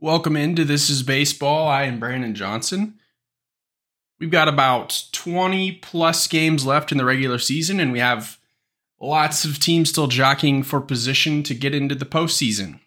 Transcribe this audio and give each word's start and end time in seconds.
Welcome 0.00 0.36
into 0.36 0.64
This 0.64 0.90
is 0.90 1.04
Baseball. 1.04 1.68
I 1.68 1.84
am 1.84 2.00
Brandon 2.00 2.34
Johnson. 2.34 2.98
We've 4.18 4.30
got 4.30 4.48
about 4.48 5.04
20 5.12 5.72
plus 5.72 6.26
games 6.26 6.66
left 6.66 6.90
in 6.90 6.98
the 6.98 7.04
regular 7.04 7.38
season, 7.38 7.78
and 7.78 7.92
we 7.92 8.00
have 8.00 8.38
lots 9.00 9.44
of 9.44 9.60
teams 9.60 9.90
still 9.90 10.08
jockeying 10.08 10.64
for 10.64 10.80
position 10.80 11.44
to 11.44 11.54
get 11.54 11.76
into 11.76 11.94
the 11.94 12.04
postseason. 12.04 12.80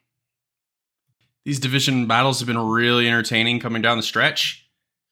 These 1.46 1.62
division 1.62 2.08
battles 2.08 2.40
have 2.40 2.48
been 2.48 2.60
really 2.60 3.08
entertaining 3.08 3.62
coming 3.62 3.82
down 3.82 3.96
the 3.96 4.04
stretch. 4.04 4.68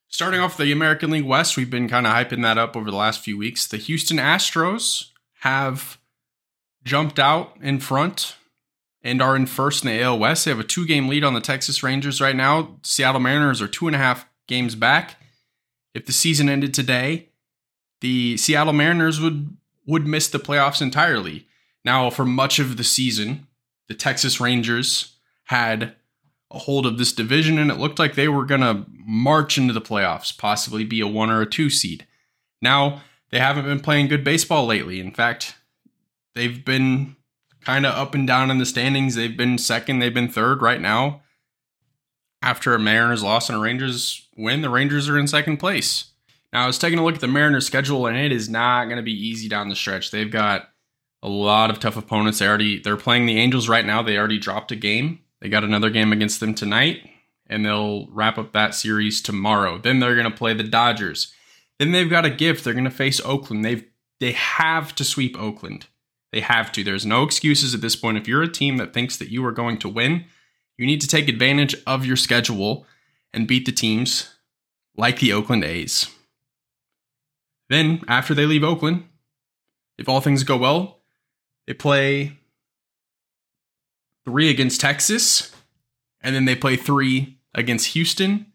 Starting 0.10 0.42
off 0.42 0.58
the 0.58 0.74
American 0.74 1.12
League 1.12 1.26
West, 1.26 1.56
we've 1.56 1.72
been 1.72 1.88
kind 1.88 2.06
of 2.06 2.12
hyping 2.14 2.42
that 2.44 2.58
up 2.58 2.76
over 2.76 2.92
the 2.92 2.98
last 2.98 3.22
few 3.22 3.38
weeks. 3.38 3.66
The 3.66 3.78
Houston 3.78 4.18
Astros 4.18 5.12
have 5.40 5.98
jumped 6.84 7.20
out 7.20 7.56
in 7.62 7.80
front 7.80 8.36
and 9.06 9.22
are 9.22 9.36
in 9.36 9.46
first 9.46 9.86
in 9.86 9.92
the 9.92 10.02
AL 10.02 10.18
West. 10.18 10.44
They 10.44 10.52
have 10.52 10.60
a 10.60 10.64
two 10.64 10.86
game 10.86 11.08
lead 11.08 11.24
on 11.24 11.36
the 11.36 11.40
Texas 11.40 11.84
Rangers 11.84 12.20
right 12.20 12.36
now. 12.36 12.80
Seattle 12.82 13.22
Mariners 13.22 13.62
are 13.62 13.68
two 13.68 13.86
and 13.86 13.96
a 13.96 14.00
half 14.00 14.26
games 14.48 14.74
back. 14.74 15.18
If 15.94 16.08
the 16.08 16.12
season 16.12 16.50
ended 16.50 16.74
today, 16.74 17.30
the 18.02 18.36
Seattle 18.36 18.74
Mariners 18.74 19.22
would 19.22 19.56
would 19.86 20.08
miss 20.08 20.28
the 20.28 20.40
playoffs 20.40 20.82
entirely. 20.82 21.48
Now, 21.86 22.10
for 22.10 22.26
much 22.26 22.58
of 22.58 22.78
the 22.78 22.84
season, 22.84 23.46
the 23.88 23.94
Texas 23.94 24.42
Rangers 24.42 25.18
had 25.46 25.96
a 26.52 26.58
hold 26.58 26.88
of 26.88 26.98
this 26.98 27.14
division 27.14 27.60
and 27.60 27.70
it 27.70 27.78
looked 27.78 28.00
like 28.00 28.16
they 28.16 28.28
were 28.28 28.46
going 28.46 28.62
to 28.62 28.86
march 28.90 29.60
into 29.60 29.74
the 29.74 29.82
playoffs, 29.82 30.36
possibly 30.36 30.84
be 30.84 31.00
a 31.02 31.08
one 31.08 31.30
or 31.30 31.42
a 31.42 31.46
two 31.46 31.70
seed. 31.70 32.08
Now, 32.60 33.04
they 33.30 33.38
haven't 33.38 33.66
been 33.66 33.80
playing 33.80 34.08
good 34.08 34.24
baseball 34.24 34.66
lately. 34.66 35.00
In 35.00 35.12
fact, 35.12 35.56
they've 36.34 36.66
been 36.66 37.16
kind 37.66 37.86
of 37.86 37.94
up 37.96 38.14
and 38.16 38.26
down 38.28 38.52
in 38.52 38.58
the 38.58 38.66
standings. 38.66 39.16
They've 39.16 39.36
been 39.36 39.58
second, 39.58 40.00
they've 40.00 40.14
been 40.14 40.30
third 40.30 40.62
right 40.62 40.80
now. 40.80 41.22
After 42.42 42.76
a 42.76 42.80
Mariners 42.80 43.24
loss 43.24 43.50
and 43.50 43.58
a 43.58 43.62
Rangers 43.62 44.28
win, 44.38 44.62
the 44.62 44.70
Rangers 44.70 45.10
are 45.10 45.18
in 45.18 45.28
second 45.28 45.58
place. 45.58 46.12
Now, 46.54 46.64
I 46.64 46.68
was 46.68 46.78
taking 46.78 47.00
a 47.00 47.04
look 47.04 47.16
at 47.16 47.22
the 47.22 47.28
Mariners 47.28 47.66
schedule, 47.66 48.06
and 48.06 48.16
it 48.16 48.32
is 48.32 48.48
not 48.48 48.86
going 48.86 48.98
to 48.98 49.04
be 49.04 49.12
easy 49.12 49.50
down 49.50 49.68
the 49.68 49.76
stretch. 49.76 50.12
They've 50.12 50.32
got 50.32 50.70
a 51.24 51.28
lot 51.28 51.72
of 51.72 51.80
tough 51.80 51.98
opponents. 51.98 52.40
They 52.40 52.48
already 52.48 52.80
they're 52.80 52.98
playing 52.98 53.26
the 53.26 53.40
Angels 53.40 53.68
right 53.68 53.86
now. 53.86 54.04
They 54.04 54.18
already 54.18 54.38
dropped 54.38 54.72
a 54.72 54.76
game. 54.76 55.20
They 55.42 55.50
got 55.50 55.64
another 55.64 55.90
game 55.90 56.14
against 56.14 56.40
them 56.40 56.54
tonight, 56.54 57.02
and 57.48 57.66
they'll 57.66 58.08
wrap 58.12 58.38
up 58.38 58.54
that 58.54 58.76
series 58.76 59.22
tomorrow. 59.22 59.80
Then 59.80 60.00
they're 60.00 60.16
going 60.16 60.30
to 60.30 60.38
play 60.38 60.54
the 60.54 60.64
Dodgers. 60.64 61.34
Then 61.80 61.92
they've 61.92 62.10
got 62.10 62.26
a 62.26 62.30
gift. 62.30 62.64
They're 62.64 62.74
going 62.74 62.86
to 62.86 62.92
face 62.92 63.20
Oakland. 63.22 63.66
They've 63.66 63.84
they 64.20 64.32
have 64.32 64.96
to 64.96 65.04
sweep 65.04 65.38
Oakland. 65.38 65.88
They 66.36 66.42
have 66.42 66.70
to. 66.74 66.84
There's 66.84 67.06
no 67.06 67.24
excuses 67.24 67.74
at 67.74 67.80
this 67.80 67.96
point. 67.96 68.18
If 68.18 68.28
you're 68.28 68.44
a 68.44 68.52
team 68.52 68.76
that 68.76 68.94
thinks 68.94 69.16
that 69.16 69.32
you 69.32 69.46
are 69.46 69.54
going 69.54 69.78
to 69.78 69.88
win, 69.88 70.26
you 70.78 70.86
need 70.86 71.00
to 71.00 71.08
take 71.08 71.30
advantage 71.30 71.78
of 71.88 72.06
your 72.06 72.18
schedule 72.18 72.86
and 73.34 73.48
beat 73.48 73.66
the 73.66 73.72
teams 73.72 74.36
like 74.98 75.20
the 75.20 75.32
Oakland 75.32 75.64
A's. 75.64 76.10
Then, 77.70 78.02
after 78.10 78.34
they 78.34 78.46
leave 78.46 78.66
Oakland, 78.66 79.06
if 79.98 80.10
all 80.10 80.20
things 80.20 80.44
go 80.44 80.58
well, 80.58 81.00
they 81.68 81.74
play 81.74 82.34
three 84.26 84.50
against 84.50 84.82
Texas, 84.82 85.56
and 86.20 86.36
then 86.36 86.44
they 86.44 86.56
play 86.56 86.76
three 86.76 87.40
against 87.54 87.94
Houston, 87.94 88.48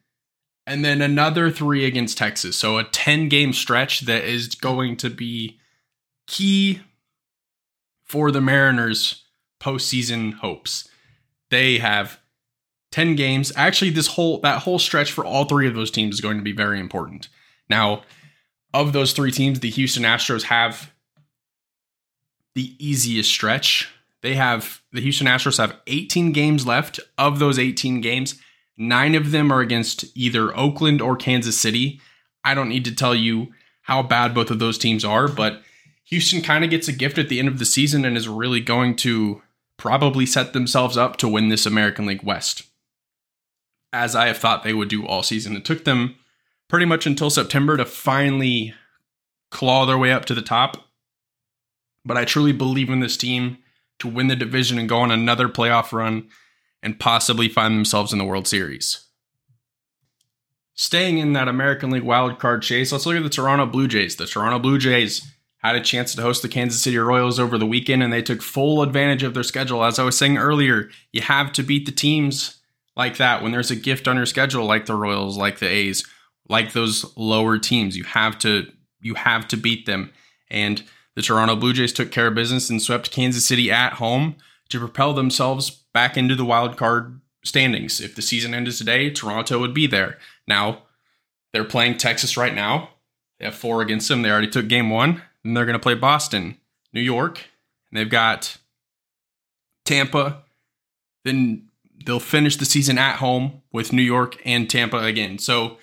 and 0.66 0.84
then 0.84 1.00
another 1.00 1.50
three 1.50 1.86
against 1.86 2.18
Texas. 2.18 2.56
So 2.56 2.76
a 2.76 2.84
10 2.84 3.30
game 3.30 3.54
stretch 3.54 4.00
that 4.00 4.24
is 4.24 4.54
going 4.54 4.98
to 4.98 5.08
be 5.08 5.58
key 6.26 6.82
for 8.10 8.32
the 8.32 8.40
Mariners' 8.40 9.22
postseason 9.60 10.34
hopes. 10.34 10.88
They 11.48 11.78
have 11.78 12.18
10 12.90 13.14
games. 13.14 13.52
Actually, 13.54 13.92
this 13.92 14.08
whole 14.08 14.40
that 14.40 14.62
whole 14.62 14.80
stretch 14.80 15.12
for 15.12 15.24
all 15.24 15.44
three 15.44 15.68
of 15.68 15.74
those 15.74 15.92
teams 15.92 16.16
is 16.16 16.20
going 16.20 16.36
to 16.36 16.42
be 16.42 16.50
very 16.50 16.80
important. 16.80 17.28
Now, 17.68 18.02
of 18.74 18.92
those 18.92 19.12
three 19.12 19.30
teams, 19.30 19.60
the 19.60 19.70
Houston 19.70 20.02
Astros 20.02 20.42
have 20.42 20.90
the 22.56 22.74
easiest 22.84 23.30
stretch. 23.30 23.88
They 24.22 24.34
have 24.34 24.82
the 24.90 25.00
Houston 25.00 25.28
Astros 25.28 25.58
have 25.58 25.78
18 25.86 26.32
games 26.32 26.66
left. 26.66 26.98
Of 27.16 27.38
those 27.38 27.60
18 27.60 28.00
games, 28.00 28.40
nine 28.76 29.14
of 29.14 29.30
them 29.30 29.52
are 29.52 29.60
against 29.60 30.04
either 30.16 30.56
Oakland 30.56 31.00
or 31.00 31.14
Kansas 31.14 31.56
City. 31.56 32.00
I 32.42 32.54
don't 32.54 32.70
need 32.70 32.86
to 32.86 32.94
tell 32.94 33.14
you 33.14 33.52
how 33.82 34.02
bad 34.02 34.34
both 34.34 34.50
of 34.50 34.58
those 34.58 34.78
teams 34.78 35.04
are, 35.04 35.28
but 35.28 35.62
Houston 36.10 36.42
kind 36.42 36.64
of 36.64 36.70
gets 36.70 36.88
a 36.88 36.92
gift 36.92 37.18
at 37.18 37.28
the 37.28 37.38
end 37.38 37.48
of 37.48 37.58
the 37.58 37.64
season 37.64 38.04
and 38.04 38.16
is 38.16 38.28
really 38.28 38.60
going 38.60 38.96
to 38.96 39.42
probably 39.76 40.26
set 40.26 40.52
themselves 40.52 40.96
up 40.96 41.16
to 41.16 41.28
win 41.28 41.48
this 41.48 41.66
American 41.66 42.04
League 42.04 42.22
West. 42.22 42.64
As 43.92 44.14
I 44.14 44.26
have 44.26 44.38
thought 44.38 44.62
they 44.62 44.74
would 44.74 44.88
do 44.88 45.06
all 45.06 45.22
season. 45.22 45.56
It 45.56 45.64
took 45.64 45.84
them 45.84 46.16
pretty 46.68 46.84
much 46.84 47.06
until 47.06 47.30
September 47.30 47.76
to 47.76 47.84
finally 47.84 48.74
claw 49.50 49.86
their 49.86 49.98
way 49.98 50.12
up 50.12 50.24
to 50.26 50.34
the 50.34 50.42
top. 50.42 50.88
But 52.04 52.16
I 52.16 52.24
truly 52.24 52.52
believe 52.52 52.90
in 52.90 53.00
this 53.00 53.16
team 53.16 53.58
to 54.00 54.08
win 54.08 54.28
the 54.28 54.36
division 54.36 54.78
and 54.78 54.88
go 54.88 54.98
on 54.98 55.10
another 55.10 55.48
playoff 55.48 55.92
run 55.92 56.28
and 56.82 56.98
possibly 56.98 57.48
find 57.48 57.74
themselves 57.74 58.12
in 58.12 58.18
the 58.18 58.24
World 58.24 58.48
Series. 58.48 59.06
Staying 60.74 61.18
in 61.18 61.34
that 61.34 61.48
American 61.48 61.90
League 61.90 62.04
wildcard 62.04 62.62
chase, 62.62 62.90
let's 62.90 63.06
look 63.06 63.16
at 63.16 63.22
the 63.22 63.28
Toronto 63.28 63.66
Blue 63.66 63.86
Jays. 63.86 64.16
The 64.16 64.26
Toronto 64.26 64.58
Blue 64.58 64.78
Jays 64.78 65.30
had 65.62 65.76
a 65.76 65.80
chance 65.80 66.14
to 66.14 66.22
host 66.22 66.42
the 66.42 66.48
Kansas 66.48 66.82
City 66.82 66.96
Royals 66.98 67.38
over 67.38 67.58
the 67.58 67.66
weekend 67.66 68.02
and 68.02 68.12
they 68.12 68.22
took 68.22 68.42
full 68.42 68.82
advantage 68.82 69.22
of 69.22 69.34
their 69.34 69.42
schedule. 69.42 69.84
As 69.84 69.98
I 69.98 70.04
was 70.04 70.16
saying 70.16 70.38
earlier, 70.38 70.90
you 71.12 71.20
have 71.20 71.52
to 71.52 71.62
beat 71.62 71.86
the 71.86 71.92
teams 71.92 72.60
like 72.96 73.18
that 73.18 73.42
when 73.42 73.52
there's 73.52 73.70
a 73.70 73.76
gift 73.76 74.08
on 74.08 74.16
your 74.16 74.26
schedule 74.26 74.64
like 74.64 74.86
the 74.86 74.94
Royals, 74.94 75.36
like 75.36 75.58
the 75.58 75.68
A's, 75.68 76.06
like 76.48 76.72
those 76.72 77.16
lower 77.16 77.58
teams. 77.58 77.96
You 77.96 78.04
have 78.04 78.38
to 78.40 78.66
you 79.00 79.14
have 79.14 79.48
to 79.48 79.56
beat 79.56 79.86
them. 79.86 80.12
And 80.50 80.82
the 81.14 81.22
Toronto 81.22 81.56
Blue 81.56 81.72
Jays 81.72 81.92
took 81.92 82.10
care 82.10 82.26
of 82.26 82.34
business 82.34 82.70
and 82.70 82.80
swept 82.82 83.10
Kansas 83.10 83.46
City 83.46 83.70
at 83.70 83.94
home 83.94 84.36
to 84.68 84.78
propel 84.78 85.14
themselves 85.14 85.70
back 85.92 86.16
into 86.16 86.34
the 86.34 86.44
wild 86.44 86.76
card 86.76 87.20
standings. 87.44 88.00
If 88.00 88.14
the 88.14 88.22
season 88.22 88.54
ended 88.54 88.74
today, 88.74 89.10
Toronto 89.10 89.58
would 89.58 89.74
be 89.74 89.86
there. 89.86 90.18
Now, 90.46 90.82
they're 91.52 91.64
playing 91.64 91.98
Texas 91.98 92.36
right 92.36 92.54
now. 92.54 92.90
They 93.38 93.46
have 93.46 93.54
four 93.54 93.82
against 93.82 94.08
them. 94.08 94.22
They 94.22 94.30
already 94.30 94.50
took 94.50 94.68
game 94.68 94.90
one. 94.90 95.22
Then 95.44 95.54
they're 95.54 95.66
going 95.66 95.74
to 95.74 95.82
play 95.82 95.94
Boston, 95.94 96.58
New 96.92 97.00
York, 97.00 97.38
and 97.90 97.98
they've 97.98 98.10
got 98.10 98.58
Tampa. 99.84 100.42
Then 101.24 101.68
they'll 102.04 102.20
finish 102.20 102.56
the 102.56 102.64
season 102.64 102.98
at 102.98 103.16
home 103.16 103.62
with 103.72 103.92
New 103.92 104.02
York 104.02 104.40
and 104.44 104.68
Tampa 104.68 104.98
again. 104.98 105.38
So, 105.38 105.78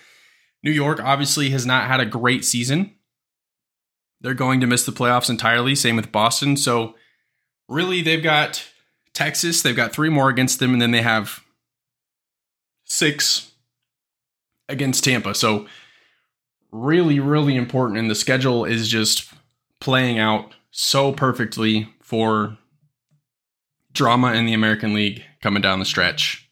New 0.64 0.72
York 0.72 1.00
obviously 1.02 1.50
has 1.52 1.66
not 1.66 1.88
had 1.88 2.00
a 2.00 2.06
great 2.06 2.44
season. 2.44 2.94
They're 4.20 4.34
going 4.34 4.60
to 4.62 4.68
miss 4.68 4.86
the 4.86 4.92
playoffs 4.92 5.30
entirely. 5.30 5.76
Same 5.76 5.96
with 5.96 6.12
Boston. 6.12 6.58
So, 6.58 6.96
really, 7.70 8.02
they've 8.02 8.24
got 8.24 8.66
Texas. 9.14 9.62
They've 9.62 9.76
got 9.76 9.94
three 9.94 10.10
more 10.10 10.30
against 10.30 10.60
them, 10.60 10.74
and 10.74 10.82
then 10.82 10.92
they 10.92 11.02
have 11.02 11.44
six 12.86 13.52
against 14.68 15.04
Tampa. 15.04 15.36
So, 15.36 15.68
really, 16.72 17.20
really 17.20 17.56
important. 17.56 18.00
And 18.00 18.10
the 18.10 18.16
schedule 18.16 18.66
is 18.66 18.88
just 18.88 19.32
playing 19.80 20.20
out 20.20 20.56
so 20.72 21.12
perfectly 21.12 21.90
for 22.02 22.58
drama 23.94 24.34
in 24.34 24.46
the 24.46 24.54
American 24.54 24.94
League 24.94 25.24
coming 25.42 25.62
down 25.62 25.80
the 25.80 25.86
stretch. 25.86 26.50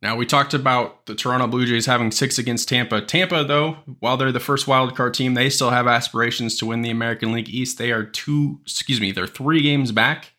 Now 0.00 0.14
we 0.14 0.26
talked 0.26 0.54
about 0.54 1.06
the 1.06 1.14
Toronto 1.16 1.48
Blue 1.48 1.66
Jays 1.66 1.86
having 1.86 2.12
six 2.12 2.38
against 2.38 2.68
Tampa. 2.68 3.00
Tampa, 3.00 3.42
though, 3.42 3.78
while 3.98 4.16
they're 4.16 4.30
the 4.30 4.38
first 4.38 4.68
wild 4.68 4.94
card 4.94 5.14
team, 5.14 5.34
they 5.34 5.50
still 5.50 5.70
have 5.70 5.88
aspirations 5.88 6.56
to 6.58 6.66
win 6.66 6.82
the 6.82 6.90
American 6.90 7.32
League 7.32 7.48
East. 7.48 7.78
They 7.78 7.90
are 7.90 8.04
two, 8.04 8.60
excuse 8.62 9.00
me, 9.00 9.10
they're 9.10 9.26
three 9.26 9.60
games 9.60 9.90
back 9.90 10.34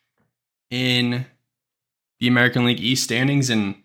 in 0.70 1.26
the 2.22 2.28
American 2.28 2.66
League 2.66 2.80
East 2.80 3.04
standings 3.04 3.50
and 3.50 3.76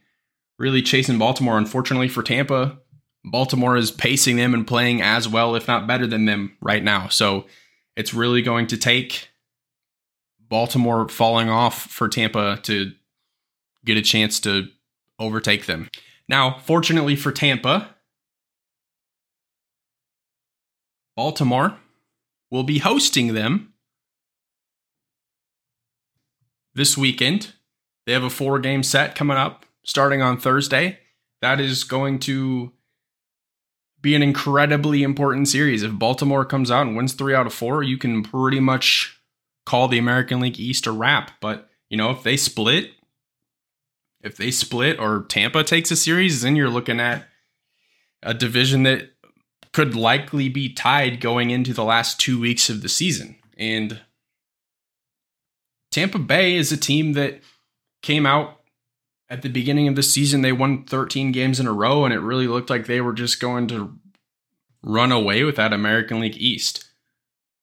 really 0.61 0.81
chasing 0.81 1.19
Baltimore. 1.19 1.59
Unfortunately 1.59 2.09
for 2.09 2.23
Tampa, 2.23 2.79
Baltimore 3.25 3.77
is 3.77 3.91
pacing 3.91 4.37
them 4.37 4.53
and 4.53 4.67
playing 4.67 5.01
as 5.01 5.29
well, 5.29 5.55
if 5.55 5.67
not 5.67 5.87
better 5.87 6.07
than 6.07 6.27
them 6.27 6.57
right 6.61 6.85
now. 6.85 7.09
So 7.09 7.47
it's 7.97 8.13
really 8.13 8.43
going 8.43 8.67
to 8.69 8.77
take 8.77 9.31
Baltimore 10.49 11.09
falling 11.09 11.49
off 11.49 11.87
for 11.87 12.09
Tampa 12.09 12.61
to 12.65 12.93
get 13.85 13.97
a 13.97 14.03
chance 14.03 14.39
to 14.41 14.69
overtake 15.19 15.67
them. 15.67 15.89
Now, 16.29 16.59
fortunately 16.65 17.17
for 17.17 17.33
Tampa, 17.33 17.95
Baltimore 21.17 21.79
will 22.51 22.63
be 22.63 22.79
hosting 22.79 23.35
them 23.35 23.73
this 26.75 26.99
weekend. 26.99 27.55
They 28.07 28.13
have 28.13 28.25
a 28.25 28.31
four 28.31 28.59
game 28.59 28.83
set 28.83 29.15
coming 29.15 29.37
up 29.37 29.65
starting 29.85 30.21
on 30.21 30.39
Thursday. 30.39 30.99
That 31.41 31.61
is 31.61 31.85
going 31.85 32.19
to 32.21 32.73
be 34.05 34.15
an 34.15 34.23
incredibly 34.23 35.03
important 35.03 35.49
series. 35.49 35.83
If 35.83 35.99
Baltimore 35.99 36.45
comes 36.45 36.71
out 36.71 36.87
and 36.87 36.95
wins 36.95 37.15
three 37.15 37.35
out 37.35 37.47
of 37.47 37.55
four, 37.55 37.83
you 37.83 37.97
can 37.97 38.23
pretty 38.23 38.61
much 38.61 39.19
call 39.65 39.89
the 39.89 39.97
American 39.97 40.41
League 40.41 40.61
East 40.61 40.87
a 40.87 40.93
wrap. 40.93 41.31
But, 41.41 41.71
you 41.89 41.97
know, 41.97 42.11
if 42.11 42.23
they 42.23 42.37
split, 42.37 42.91
if 44.23 44.37
they 44.37 44.51
split 44.51 45.01
or 45.01 45.25
Tampa 45.31 45.65
takes 45.65 45.91
a 45.91 45.97
series, 45.97 46.43
then 46.43 46.55
you're 46.55 46.69
looking 46.69 47.01
at 47.01 47.27
a 48.23 48.35
division 48.35 48.83
that 48.83 49.11
could 49.73 49.97
likely 49.97 50.51
be 50.51 50.71
tied 50.71 51.19
going 51.19 51.49
into 51.49 51.73
the 51.73 51.83
last 51.83 52.21
two 52.21 52.39
weeks 52.39 52.69
of 52.69 52.83
the 52.83 52.91
season. 52.91 53.37
And 53.57 54.03
Tampa 55.91 56.19
Bay 56.19 56.57
is 56.57 56.71
a 56.71 56.77
team 56.77 57.15
that 57.15 57.41
came 58.03 58.27
out 58.27 58.61
at 59.29 59.43
the 59.43 59.49
beginning 59.49 59.89
of 59.89 59.97
the 59.97 60.03
season. 60.03 60.43
They 60.43 60.53
won 60.53 60.85
13 60.85 61.33
games 61.33 61.61
in 61.61 61.67
a 61.67 61.73
row, 61.73 62.05
and 62.05 62.13
it 62.13 62.19
really 62.19 62.47
looked 62.47 62.71
like 62.71 62.87
they 62.87 63.01
were 63.01 63.13
just 63.13 63.41
going 63.41 63.69
to 63.69 63.99
run 64.83 65.13
away 65.13 65.45
with 65.45 65.57
that 65.57 65.73
American 65.73 66.21
League 66.21 66.37
East. 66.37 66.85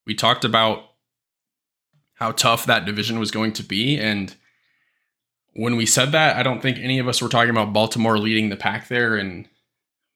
We 0.05 0.15
talked 0.15 0.43
about 0.43 0.83
how 2.15 2.31
tough 2.31 2.65
that 2.65 2.85
division 2.85 3.19
was 3.19 3.31
going 3.31 3.53
to 3.53 3.63
be. 3.63 3.97
And 3.97 4.35
when 5.53 5.75
we 5.75 5.85
said 5.85 6.11
that, 6.11 6.35
I 6.35 6.43
don't 6.43 6.61
think 6.61 6.77
any 6.77 6.99
of 6.99 7.07
us 7.07 7.21
were 7.21 7.29
talking 7.29 7.49
about 7.49 7.73
Baltimore 7.73 8.17
leading 8.17 8.49
the 8.49 8.55
pack 8.55 8.87
there 8.87 9.15
and 9.15 9.47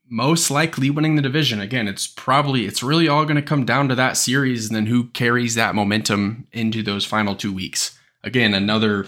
most 0.08 0.52
likely 0.52 0.90
winning 0.90 1.16
the 1.16 1.22
division. 1.22 1.60
Again, 1.60 1.88
it's 1.88 2.06
probably, 2.06 2.66
it's 2.66 2.84
really 2.84 3.08
all 3.08 3.26
going 3.26 3.38
to 3.38 3.42
come 3.42 3.66
down 3.66 3.90
to 3.90 3.96
that 3.96 4.18
series 4.18 4.68
and 4.68 4.76
then 4.76 4.86
who 4.86 5.06
carries 5.10 5.56
that 5.56 5.74
momentum 5.74 6.48
into 6.52 6.84
those 6.84 7.06
final 7.06 7.36
two 7.36 7.52
weeks. 7.52 7.98
Again, 8.24 8.54
another 8.54 9.08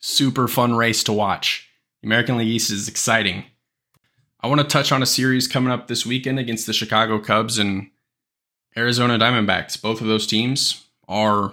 super 0.00 0.48
fun 0.48 0.74
race 0.74 1.04
to 1.04 1.12
watch. 1.12 1.68
The 2.02 2.08
American 2.08 2.38
League 2.38 2.48
East 2.48 2.70
is 2.70 2.88
exciting. 2.88 3.44
I 4.40 4.48
want 4.48 4.60
to 4.60 4.66
touch 4.66 4.90
on 4.90 5.02
a 5.02 5.06
series 5.06 5.46
coming 5.46 5.70
up 5.70 5.86
this 5.86 6.06
weekend 6.06 6.38
against 6.38 6.66
the 6.66 6.72
Chicago 6.72 7.18
Cubs 7.18 7.58
and 7.58 7.90
Arizona 8.76 9.18
Diamondbacks. 9.18 9.80
Both 9.80 10.00
of 10.00 10.06
those 10.06 10.26
teams 10.26 10.86
are 11.08 11.52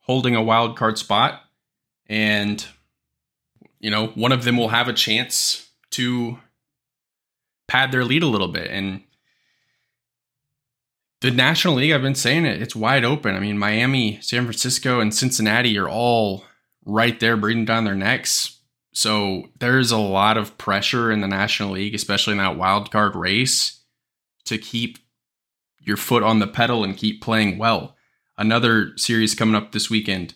holding 0.00 0.36
a 0.36 0.42
wild 0.42 0.76
card 0.76 0.98
spot, 0.98 1.40
and 2.06 2.64
you 3.80 3.90
know 3.90 4.08
one 4.08 4.32
of 4.32 4.44
them 4.44 4.58
will 4.58 4.68
have 4.68 4.88
a 4.88 4.92
chance 4.92 5.70
to 5.92 6.38
pad 7.68 7.90
their 7.90 8.04
lead 8.04 8.22
a 8.22 8.28
little 8.28 8.48
bit. 8.48 8.70
And 8.70 9.02
the 11.22 11.30
National 11.30 11.74
League, 11.74 11.92
I've 11.92 12.02
been 12.02 12.14
saying 12.14 12.44
it, 12.44 12.60
it's 12.60 12.76
wide 12.76 13.04
open. 13.04 13.34
I 13.34 13.40
mean, 13.40 13.58
Miami, 13.58 14.20
San 14.20 14.44
Francisco, 14.44 15.00
and 15.00 15.14
Cincinnati 15.14 15.78
are 15.78 15.88
all 15.88 16.44
right 16.86 17.20
there 17.20 17.36
breathing 17.36 17.66
down 17.66 17.84
their 17.84 17.94
necks 17.94 18.56
so 18.96 19.50
there's 19.60 19.90
a 19.90 19.98
lot 19.98 20.38
of 20.38 20.56
pressure 20.56 21.12
in 21.12 21.20
the 21.20 21.28
National 21.28 21.72
League, 21.72 21.94
especially 21.94 22.32
in 22.32 22.38
that 22.38 22.56
wild 22.56 22.90
card 22.90 23.14
race, 23.14 23.82
to 24.46 24.56
keep 24.56 24.96
your 25.78 25.98
foot 25.98 26.22
on 26.22 26.38
the 26.38 26.46
pedal 26.46 26.82
and 26.82 26.96
keep 26.96 27.20
playing 27.20 27.58
well. 27.58 27.94
Another 28.38 28.96
series 28.96 29.34
coming 29.34 29.54
up 29.54 29.72
this 29.72 29.90
weekend 29.90 30.32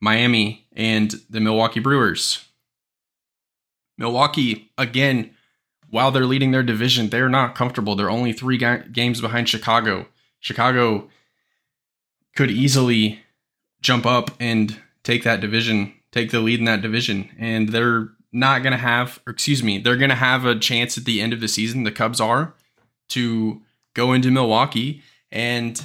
Miami 0.00 0.66
and 0.72 1.14
the 1.30 1.38
Milwaukee 1.38 1.78
Brewers. 1.78 2.44
Milwaukee, 3.96 4.72
again, 4.76 5.30
while 5.88 6.10
they're 6.10 6.26
leading 6.26 6.50
their 6.50 6.64
division, 6.64 7.10
they're 7.10 7.28
not 7.28 7.54
comfortable. 7.54 7.94
They're 7.94 8.10
only 8.10 8.32
three 8.32 8.58
ga- 8.58 8.88
games 8.90 9.20
behind 9.20 9.48
Chicago. 9.48 10.08
Chicago 10.40 11.08
could 12.34 12.50
easily 12.50 13.20
jump 13.80 14.04
up 14.04 14.32
and 14.40 14.80
take 15.02 15.24
that 15.24 15.40
division 15.40 15.94
take 16.12 16.30
the 16.30 16.40
lead 16.40 16.58
in 16.58 16.64
that 16.64 16.82
division. 16.82 17.30
And 17.38 17.68
they're 17.70 18.08
not 18.32 18.62
going 18.62 18.72
to 18.72 18.78
have, 18.78 19.20
excuse 19.26 19.62
me, 19.62 19.78
they're 19.78 19.96
going 19.96 20.10
to 20.10 20.16
have 20.16 20.44
a 20.44 20.58
chance 20.58 20.96
at 20.96 21.04
the 21.04 21.20
end 21.20 21.32
of 21.32 21.40
the 21.40 21.48
season, 21.48 21.84
the 21.84 21.92
Cubs 21.92 22.20
are, 22.20 22.54
to 23.10 23.60
go 23.94 24.12
into 24.12 24.30
Milwaukee 24.30 25.02
and, 25.32 25.84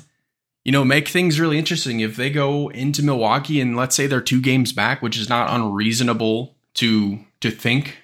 you 0.64 0.72
know, 0.72 0.86
make 0.86 1.08
things 1.08 1.40
really 1.40 1.58
interesting. 1.58 2.00
If 2.00 2.16
they 2.16 2.30
go 2.30 2.70
into 2.70 3.04
Milwaukee 3.04 3.62
and 3.62 3.76
let's 3.76 3.96
say 3.96 4.08
they're 4.08 4.22
two 4.22 4.42
games 4.42 4.74
back, 4.74 5.02
which 5.02 5.18
is 5.18 5.30
not 5.30 5.50
unreasonable 5.50 6.56
to 6.76 7.20
to 7.42 7.52
think 7.52 7.98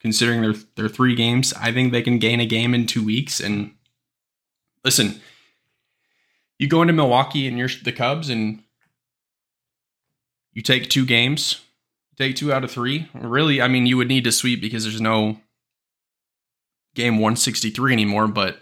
considering 0.00 0.42
they're 0.42 0.54
they're 0.74 0.88
three 0.88 1.14
games, 1.14 1.52
I 1.54 1.72
think 1.72 1.92
they 1.92 2.02
can 2.02 2.18
gain 2.18 2.40
a 2.40 2.46
game 2.46 2.74
in 2.74 2.86
two 2.86 3.04
weeks. 3.04 3.40
And 3.40 3.74
listen, 4.84 5.20
you 6.58 6.68
go 6.68 6.82
into 6.82 6.92
Milwaukee 6.92 7.46
and 7.46 7.56
you're 7.58 7.70
the 7.82 7.92
Cubs 7.92 8.28
and 8.28 8.62
you 10.52 10.62
take 10.62 10.88
two 10.88 11.06
games, 11.06 11.60
take 12.16 12.36
two 12.36 12.52
out 12.52 12.64
of 12.64 12.70
three. 12.70 13.08
Really, 13.14 13.60
I 13.62 13.68
mean, 13.68 13.86
you 13.86 13.96
would 13.96 14.08
need 14.08 14.24
to 14.24 14.32
sweep 14.32 14.60
because 14.60 14.84
there's 14.84 15.00
no 15.00 15.38
game 16.94 17.14
163 17.14 17.92
anymore, 17.92 18.28
but 18.28 18.58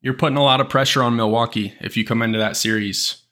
you're 0.00 0.14
putting 0.14 0.38
a 0.38 0.42
lot 0.42 0.60
of 0.60 0.68
pressure 0.68 1.02
on 1.02 1.16
Milwaukee 1.16 1.74
if 1.80 1.96
you 1.96 2.04
come 2.04 2.22
into 2.22 2.38
that 2.38 2.56
series 2.56 3.22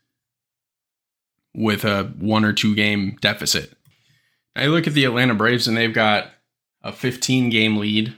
with 1.54 1.84
a 1.84 2.12
one 2.18 2.44
or 2.44 2.52
two 2.52 2.74
game 2.74 3.16
deficit. 3.20 3.74
I 4.56 4.66
look 4.66 4.86
at 4.86 4.94
the 4.94 5.04
Atlanta 5.04 5.34
Braves 5.34 5.68
and 5.68 5.76
they've 5.76 5.94
got 5.94 6.30
a 6.82 6.92
15 6.92 7.50
game 7.50 7.76
lead 7.76 8.14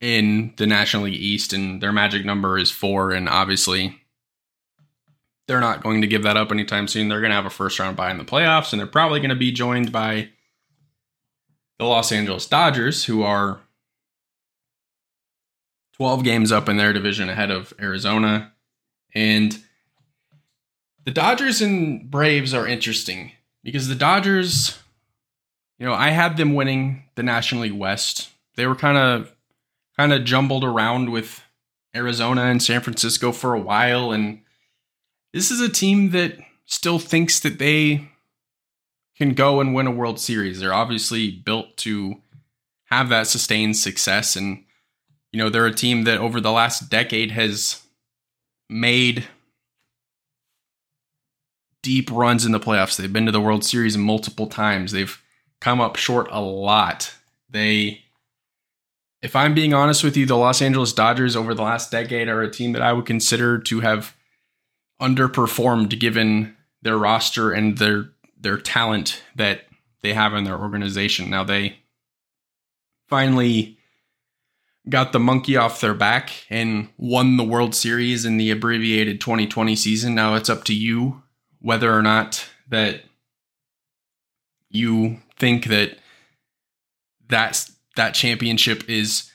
in 0.00 0.52
the 0.56 0.66
National 0.66 1.04
League 1.04 1.14
East, 1.14 1.52
and 1.52 1.80
their 1.80 1.92
magic 1.92 2.24
number 2.24 2.58
is 2.58 2.70
four. 2.70 3.12
And 3.12 3.28
obviously, 3.28 4.01
they're 5.52 5.60
not 5.60 5.82
going 5.82 6.00
to 6.00 6.06
give 6.06 6.22
that 6.22 6.38
up 6.38 6.50
anytime 6.50 6.88
soon. 6.88 7.08
They're 7.08 7.20
going 7.20 7.28
to 7.30 7.36
have 7.36 7.44
a 7.44 7.50
first 7.50 7.78
round 7.78 7.94
bye 7.94 8.10
in 8.10 8.16
the 8.16 8.24
playoffs, 8.24 8.72
and 8.72 8.80
they're 8.80 8.86
probably 8.86 9.20
going 9.20 9.28
to 9.28 9.36
be 9.36 9.52
joined 9.52 9.92
by 9.92 10.30
the 11.78 11.84
Los 11.84 12.10
Angeles 12.10 12.46
Dodgers, 12.46 13.04
who 13.04 13.22
are 13.22 13.60
12 15.96 16.24
games 16.24 16.50
up 16.50 16.70
in 16.70 16.78
their 16.78 16.94
division 16.94 17.28
ahead 17.28 17.50
of 17.50 17.74
Arizona. 17.78 18.54
And 19.14 19.62
the 21.04 21.10
Dodgers 21.10 21.60
and 21.60 22.10
Braves 22.10 22.54
are 22.54 22.66
interesting 22.66 23.32
because 23.62 23.88
the 23.88 23.94
Dodgers, 23.94 24.78
you 25.78 25.84
know, 25.84 25.92
I 25.92 26.12
had 26.12 26.38
them 26.38 26.54
winning 26.54 27.02
the 27.14 27.22
National 27.22 27.60
League 27.60 27.72
West. 27.72 28.30
They 28.56 28.66
were 28.66 28.74
kind 28.74 28.96
of 28.96 29.36
kind 29.98 30.14
of 30.14 30.24
jumbled 30.24 30.64
around 30.64 31.10
with 31.10 31.42
Arizona 31.94 32.44
and 32.44 32.62
San 32.62 32.80
Francisco 32.80 33.32
for 33.32 33.52
a 33.52 33.60
while 33.60 34.12
and 34.12 34.41
this 35.32 35.50
is 35.50 35.60
a 35.60 35.68
team 35.68 36.10
that 36.10 36.38
still 36.66 36.98
thinks 36.98 37.40
that 37.40 37.58
they 37.58 38.08
can 39.16 39.34
go 39.34 39.60
and 39.60 39.74
win 39.74 39.86
a 39.86 39.90
World 39.90 40.18
Series. 40.18 40.60
They're 40.60 40.74
obviously 40.74 41.30
built 41.30 41.76
to 41.78 42.20
have 42.86 43.08
that 43.08 43.26
sustained 43.26 43.76
success. 43.76 44.36
And, 44.36 44.64
you 45.30 45.38
know, 45.38 45.48
they're 45.48 45.66
a 45.66 45.74
team 45.74 46.04
that 46.04 46.18
over 46.18 46.40
the 46.40 46.52
last 46.52 46.90
decade 46.90 47.30
has 47.30 47.82
made 48.68 49.26
deep 51.82 52.10
runs 52.10 52.44
in 52.44 52.52
the 52.52 52.60
playoffs. 52.60 52.96
They've 52.96 53.12
been 53.12 53.26
to 53.26 53.32
the 53.32 53.40
World 53.40 53.64
Series 53.64 53.96
multiple 53.96 54.46
times. 54.46 54.92
They've 54.92 55.20
come 55.60 55.80
up 55.80 55.96
short 55.96 56.28
a 56.30 56.40
lot. 56.40 57.14
They, 57.50 58.02
if 59.20 59.36
I'm 59.36 59.54
being 59.54 59.74
honest 59.74 60.04
with 60.04 60.16
you, 60.16 60.26
the 60.26 60.36
Los 60.36 60.62
Angeles 60.62 60.92
Dodgers 60.92 61.36
over 61.36 61.54
the 61.54 61.62
last 61.62 61.90
decade 61.90 62.28
are 62.28 62.42
a 62.42 62.50
team 62.50 62.72
that 62.72 62.82
I 62.82 62.92
would 62.92 63.06
consider 63.06 63.58
to 63.58 63.80
have 63.80 64.14
underperformed 65.02 65.98
given 65.98 66.56
their 66.80 66.96
roster 66.96 67.50
and 67.50 67.78
their 67.78 68.10
their 68.40 68.56
talent 68.56 69.22
that 69.36 69.66
they 70.02 70.14
have 70.14 70.34
in 70.34 70.44
their 70.44 70.58
organization. 70.58 71.28
Now 71.28 71.44
they 71.44 71.76
finally 73.08 73.78
got 74.88 75.12
the 75.12 75.20
monkey 75.20 75.56
off 75.56 75.80
their 75.80 75.94
back 75.94 76.30
and 76.50 76.88
won 76.96 77.36
the 77.36 77.44
World 77.44 77.74
Series 77.74 78.24
in 78.24 78.36
the 78.36 78.50
abbreviated 78.50 79.20
2020 79.20 79.76
season. 79.76 80.14
Now 80.14 80.34
it's 80.34 80.50
up 80.50 80.64
to 80.64 80.74
you 80.74 81.22
whether 81.60 81.92
or 81.92 82.02
not 82.02 82.48
that 82.68 83.02
you 84.70 85.18
think 85.38 85.66
that 85.66 85.98
that 87.28 87.70
that 87.96 88.14
championship 88.14 88.88
is 88.88 89.30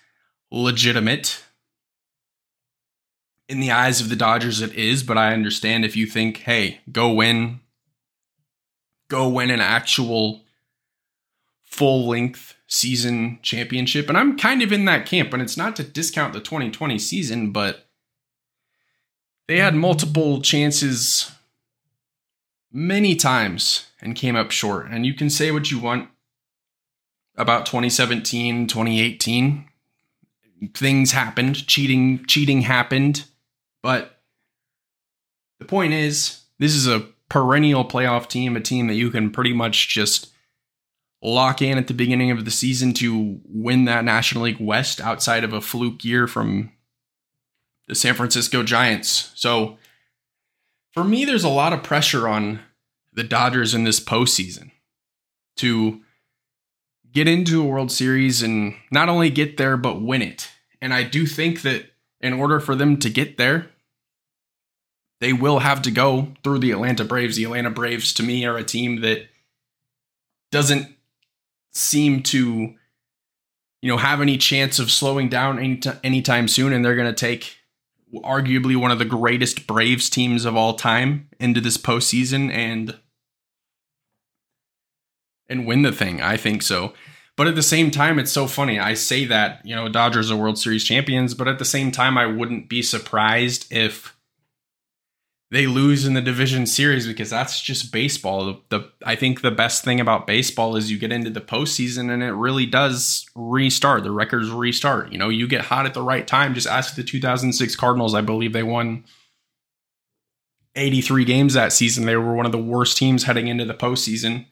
legitimate 0.51 1.43
in 3.49 3.59
the 3.59 3.71
eyes 3.71 4.01
of 4.01 4.09
the 4.09 4.15
Dodgers, 4.15 4.61
it 4.61 4.73
is, 4.73 5.03
but 5.03 5.17
I 5.17 5.33
understand 5.33 5.85
if 5.85 5.95
you 5.95 6.05
think, 6.05 6.39
hey, 6.39 6.81
go 6.91 7.11
win, 7.11 7.61
go 9.09 9.29
win 9.29 9.49
an 9.49 9.61
actual 9.61 10.43
full 11.63 12.07
length 12.07 12.55
season 12.67 13.39
championship. 13.41 14.09
And 14.09 14.17
I'm 14.17 14.37
kind 14.37 14.61
of 14.61 14.73
in 14.73 14.85
that 14.85 15.05
camp, 15.05 15.31
and 15.33 15.41
it's 15.41 15.57
not 15.57 15.75
to 15.77 15.83
discount 15.83 16.33
the 16.33 16.41
2020 16.41 16.99
season, 16.99 17.51
but 17.51 17.87
they 19.47 19.59
had 19.59 19.75
multiple 19.75 20.41
chances 20.41 21.31
many 22.71 23.15
times 23.15 23.87
and 24.01 24.15
came 24.15 24.35
up 24.35 24.51
short. 24.51 24.87
And 24.91 25.05
you 25.05 25.13
can 25.13 25.29
say 25.29 25.51
what 25.51 25.71
you 25.71 25.79
want 25.79 26.09
about 27.37 27.65
2017, 27.65 28.67
2018. 28.67 29.69
Things 30.73 31.11
happened, 31.11 31.67
cheating 31.67 32.25
cheating 32.25 32.63
happened 32.63 33.25
but 33.87 34.19
the 35.61 35.65
point 35.65 35.93
is, 35.93 36.41
this 36.59 36.75
is 36.75 36.87
a 36.87 37.07
perennial 37.29 37.85
playoff 37.85 38.27
team, 38.27 38.57
a 38.57 38.59
team 38.59 38.87
that 38.87 38.95
you 38.95 39.09
can 39.09 39.31
pretty 39.31 39.53
much 39.53 39.87
just 39.87 40.33
lock 41.23 41.61
in 41.61 41.77
at 41.77 41.87
the 41.87 41.93
beginning 41.93 42.29
of 42.29 42.43
the 42.43 42.51
season 42.51 42.91
to 42.95 43.39
win 43.45 43.85
that 43.85 44.03
National 44.03 44.43
League 44.43 44.59
West 44.59 44.99
outside 44.99 45.45
of 45.45 45.53
a 45.53 45.61
fluke 45.61 46.03
year 46.03 46.27
from 46.27 46.73
the 47.87 47.95
San 47.95 48.13
Francisco 48.13 48.61
Giants. 48.61 49.31
So 49.35 49.77
for 50.91 51.05
me, 51.05 51.23
there's 51.23 51.45
a 51.45 51.47
lot 51.47 51.71
of 51.71 51.81
pressure 51.81 52.27
on 52.27 52.59
the 53.13 53.23
Dodgers 53.23 53.73
in 53.73 53.85
this 53.85 54.01
postseason. 54.01 54.71
to 55.55 56.01
get 57.13 57.25
into 57.25 57.61
a 57.61 57.65
World 57.65 57.89
Series 57.89 58.43
and 58.43 58.75
not 58.91 59.07
only 59.07 59.29
get 59.29 59.55
there, 59.55 59.77
but 59.77 60.01
win 60.01 60.21
it. 60.21 60.49
And 60.81 60.93
I 60.93 61.03
do 61.03 61.25
think 61.25 61.61
that 61.61 61.85
in 62.19 62.33
order 62.33 62.59
for 62.59 62.75
them 62.75 62.97
to 62.97 63.09
get 63.09 63.37
there, 63.37 63.69
they 65.19 65.33
will 65.33 65.59
have 65.59 65.81
to 65.83 65.91
go 65.91 66.33
through 66.43 66.59
the 66.59 66.71
Atlanta 66.71 67.03
Braves. 67.03 67.37
The 67.37 67.45
Atlanta 67.45 67.69
Braves, 67.69 68.13
to 68.13 68.23
me, 68.23 68.45
are 68.45 68.57
a 68.57 68.63
team 68.63 69.01
that 69.01 69.27
doesn't 70.51 70.95
seem 71.73 72.23
to, 72.23 72.73
you 73.81 73.89
know, 73.89 73.97
have 73.97 74.21
any 74.21 74.37
chance 74.37 74.79
of 74.79 74.91
slowing 74.91 75.29
down 75.29 75.59
any 75.59 75.77
t- 75.77 75.91
anytime 76.03 76.47
soon. 76.47 76.71
And 76.71 76.83
they're 76.83 76.95
going 76.95 77.13
to 77.13 77.13
take 77.13 77.57
arguably 78.15 78.75
one 78.75 78.91
of 78.91 78.99
the 78.99 79.05
greatest 79.05 79.67
Braves 79.67 80.09
teams 80.09 80.45
of 80.45 80.55
all 80.55 80.75
time 80.75 81.29
into 81.39 81.61
this 81.61 81.77
postseason 81.77 82.51
and 82.51 82.97
and 85.49 85.65
win 85.65 85.81
the 85.81 85.91
thing. 85.91 86.21
I 86.21 86.37
think 86.37 86.61
so. 86.61 86.93
But 87.37 87.47
at 87.47 87.55
the 87.55 87.63
same 87.63 87.91
time, 87.91 88.17
it's 88.17 88.31
so 88.31 88.47
funny. 88.47 88.79
I 88.79 88.95
say 88.95 89.23
that, 89.25 89.61
you 89.63 89.75
know, 89.75 89.87
Dodgers 89.87 90.31
are 90.31 90.35
World 90.35 90.57
Series 90.57 90.83
champions, 90.83 91.35
but 91.35 91.47
at 91.47 91.59
the 91.59 91.65
same 91.65 91.91
time, 91.91 92.17
I 92.17 92.25
wouldn't 92.25 92.67
be 92.67 92.81
surprised 92.81 93.71
if 93.71 94.16
they 95.49 95.65
lose 95.65 96.05
in 96.05 96.13
the 96.13 96.21
division 96.21 96.65
series 96.65 97.07
because 97.07 97.29
that's 97.29 97.61
just 97.61 97.93
baseball. 97.93 98.45
The, 98.45 98.61
the, 98.69 98.91
I 99.05 99.15
think 99.15 99.41
the 99.41 99.51
best 99.51 99.83
thing 99.83 99.99
about 99.99 100.27
baseball 100.27 100.75
is 100.75 100.91
you 100.91 100.99
get 100.99 101.13
into 101.13 101.29
the 101.29 101.39
postseason 101.39 102.11
and 102.11 102.21
it 102.21 102.33
really 102.33 102.65
does 102.65 103.25
restart. 103.33 104.03
The 104.03 104.11
records 104.11 104.49
restart. 104.49 105.11
You 105.11 105.17
know, 105.17 105.29
you 105.29 105.47
get 105.47 105.61
hot 105.61 105.85
at 105.85 105.93
the 105.93 106.01
right 106.01 106.27
time. 106.27 106.53
Just 106.53 106.67
ask 106.67 106.95
the 106.95 107.03
2006 107.03 107.75
Cardinals. 107.77 108.13
I 108.13 108.21
believe 108.21 108.51
they 108.51 108.63
won 108.63 109.05
83 110.75 111.23
games 111.23 111.53
that 111.53 111.71
season. 111.71 112.05
They 112.05 112.17
were 112.17 112.35
one 112.35 112.45
of 112.45 112.51
the 112.51 112.57
worst 112.57 112.97
teams 112.97 113.23
heading 113.23 113.47
into 113.47 113.65
the 113.65 113.73
postseason, 113.73 114.45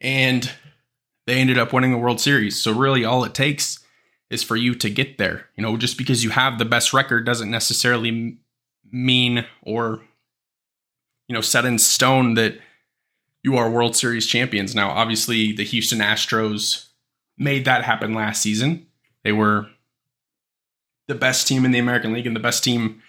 and 0.00 0.50
they 1.26 1.38
ended 1.38 1.58
up 1.58 1.72
winning 1.72 1.92
the 1.92 1.98
World 1.98 2.20
Series. 2.20 2.62
So 2.62 2.72
really, 2.72 3.04
all 3.04 3.24
it 3.24 3.34
takes 3.34 3.80
is 4.30 4.42
for 4.42 4.56
you 4.56 4.74
to 4.76 4.88
get 4.88 5.18
there. 5.18 5.48
You 5.56 5.62
know, 5.62 5.76
just 5.76 5.98
because 5.98 6.22
you 6.22 6.30
have 6.30 6.58
the 6.58 6.64
best 6.64 6.92
record 6.92 7.26
doesn't 7.26 7.50
necessarily 7.50 8.38
mean 8.92 9.46
or 9.62 10.00
you 11.28 11.34
know 11.34 11.40
set 11.40 11.64
in 11.64 11.78
stone 11.78 12.34
that 12.34 12.58
you 13.42 13.56
are 13.56 13.70
World 13.70 13.96
Series 13.96 14.26
champions. 14.26 14.74
Now, 14.74 14.90
obviously, 14.90 15.52
the 15.52 15.64
Houston 15.64 15.98
Astros 15.98 16.88
made 17.38 17.64
that 17.64 17.84
happen 17.84 18.14
last 18.14 18.42
season. 18.42 18.86
They 19.24 19.32
were 19.32 19.68
the 21.08 21.14
best 21.14 21.46
team 21.46 21.64
in 21.64 21.70
the 21.70 21.78
American 21.78 22.12
League 22.12 22.26
and 22.26 22.36
the 22.36 22.40
best 22.40 22.62
team 22.62 23.02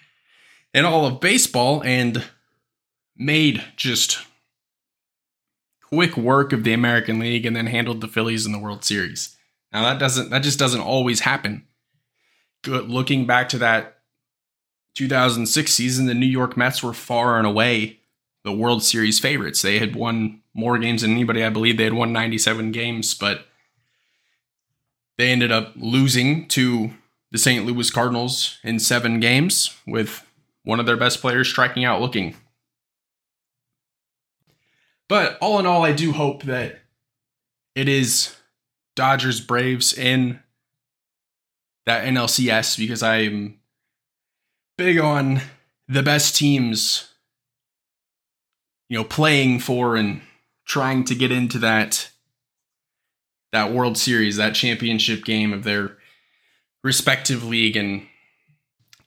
in 0.73 0.85
all 0.85 1.05
of 1.05 1.19
baseball 1.19 1.83
and 1.83 2.23
made 3.15 3.63
just 3.75 4.19
quick 5.83 6.15
work 6.15 6.53
of 6.53 6.63
the 6.63 6.73
American 6.73 7.19
League 7.19 7.45
and 7.45 7.55
then 7.55 7.67
handled 7.67 8.01
the 8.01 8.07
Phillies 8.07 8.45
in 8.45 8.51
the 8.51 8.59
World 8.59 8.83
Series. 8.83 9.35
Now 9.73 9.83
that 9.83 9.99
doesn't 9.99 10.29
that 10.29 10.43
just 10.43 10.59
doesn't 10.59 10.81
always 10.81 11.21
happen. 11.21 11.67
Good 12.63 12.89
looking 12.89 13.25
back 13.25 13.49
to 13.49 13.57
that 13.59 14.00
2006 14.95 15.71
season, 15.71 16.05
the 16.05 16.13
New 16.13 16.25
York 16.25 16.57
Mets 16.57 16.83
were 16.83 16.93
far 16.93 17.37
and 17.37 17.47
away 17.47 17.99
the 18.43 18.51
World 18.51 18.83
Series 18.83 19.19
favorites. 19.19 19.61
They 19.61 19.79
had 19.79 19.95
won 19.95 20.41
more 20.53 20.77
games 20.77 21.01
than 21.01 21.11
anybody. 21.11 21.43
I 21.43 21.49
believe 21.49 21.77
they 21.77 21.85
had 21.85 21.93
won 21.93 22.11
97 22.11 22.71
games, 22.71 23.13
but 23.13 23.45
they 25.17 25.31
ended 25.31 25.51
up 25.51 25.73
losing 25.75 26.47
to 26.49 26.91
the 27.31 27.37
St. 27.37 27.65
Louis 27.65 27.89
Cardinals 27.89 28.57
in 28.63 28.79
seven 28.79 29.19
games 29.19 29.77
with 29.87 30.25
one 30.63 30.79
of 30.79 30.85
their 30.85 30.97
best 30.97 31.21
players 31.21 31.47
striking 31.47 31.85
out 31.85 32.01
looking. 32.01 32.35
But 35.07 35.37
all 35.41 35.59
in 35.59 35.65
all, 35.65 35.83
I 35.83 35.91
do 35.91 36.11
hope 36.11 36.43
that 36.43 36.79
it 37.75 37.87
is 37.87 38.35
Dodgers 38.95 39.41
Braves 39.41 39.93
in 39.93 40.39
that 41.85 42.05
NLCS 42.05 42.77
because 42.77 43.01
I'm 43.01 43.59
big 44.81 44.97
on 44.97 45.39
the 45.87 46.01
best 46.01 46.35
teams, 46.35 47.13
you 48.89 48.97
know, 48.97 49.03
playing 49.03 49.59
for 49.59 49.95
and 49.95 50.21
trying 50.65 51.03
to 51.03 51.13
get 51.13 51.31
into 51.31 51.59
that 51.59 52.09
that 53.51 53.71
World 53.71 53.95
Series, 53.95 54.37
that 54.37 54.55
championship 54.55 55.23
game 55.23 55.53
of 55.53 55.63
their 55.63 55.97
respective 56.83 57.43
league. 57.43 57.75
And 57.77 58.07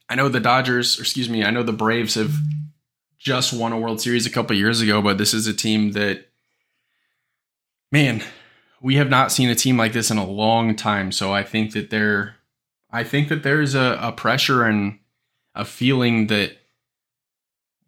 I 0.08 0.14
know 0.14 0.28
the 0.28 0.38
Dodgers, 0.38 1.00
excuse 1.00 1.28
me, 1.28 1.42
I 1.42 1.50
know 1.50 1.64
the 1.64 1.72
Braves 1.72 2.14
have 2.14 2.36
just 3.18 3.52
won 3.52 3.72
a 3.72 3.78
World 3.78 4.00
Series 4.00 4.26
a 4.26 4.30
couple 4.30 4.54
years 4.54 4.80
ago, 4.80 5.02
but 5.02 5.18
this 5.18 5.34
is 5.34 5.48
a 5.48 5.54
team 5.54 5.90
that, 5.92 6.28
man, 7.90 8.22
we 8.80 8.94
have 8.94 9.10
not 9.10 9.32
seen 9.32 9.48
a 9.48 9.56
team 9.56 9.76
like 9.76 9.92
this 9.92 10.12
in 10.12 10.18
a 10.18 10.26
long 10.26 10.76
time. 10.76 11.10
So 11.10 11.32
I 11.32 11.42
think 11.42 11.72
that 11.72 11.90
there, 11.90 12.36
I 12.92 13.02
think 13.02 13.28
that 13.28 13.42
there's 13.42 13.74
a, 13.74 13.98
a 14.00 14.12
pressure 14.12 14.62
and 14.62 15.00
a 15.54 15.64
feeling 15.64 16.26
that 16.28 16.56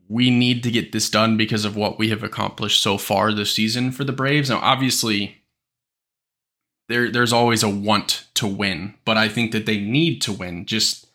we 0.08 0.30
need 0.30 0.62
to 0.62 0.70
get 0.70 0.92
this 0.92 1.10
done 1.10 1.36
because 1.36 1.64
of 1.64 1.76
what 1.76 1.98
we 1.98 2.10
have 2.10 2.22
accomplished 2.22 2.82
so 2.82 2.96
far 2.96 3.32
this 3.32 3.52
season 3.52 3.90
for 3.90 4.04
the 4.04 4.12
Braves. 4.12 4.50
Now, 4.50 4.58
obviously, 4.58 5.38
there 6.88 7.10
there's 7.10 7.32
always 7.32 7.62
a 7.62 7.68
want 7.68 8.26
to 8.34 8.46
win, 8.46 8.94
but 9.04 9.16
I 9.16 9.28
think 9.28 9.52
that 9.52 9.66
they 9.66 9.80
need 9.80 10.20
to 10.22 10.32
win. 10.32 10.66
Just 10.66 11.06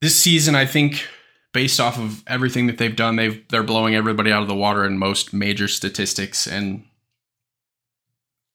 this 0.00 0.16
season, 0.16 0.54
I 0.54 0.66
think 0.66 1.06
based 1.52 1.78
off 1.78 1.98
of 1.98 2.24
everything 2.26 2.66
that 2.66 2.78
they've 2.78 2.96
done, 2.96 3.16
they've 3.16 3.46
they're 3.48 3.62
blowing 3.62 3.94
everybody 3.94 4.32
out 4.32 4.42
of 4.42 4.48
the 4.48 4.54
water 4.54 4.84
in 4.84 4.98
most 4.98 5.32
major 5.32 5.68
statistics. 5.68 6.46
And 6.46 6.84